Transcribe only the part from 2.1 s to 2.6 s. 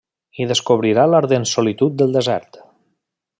desert.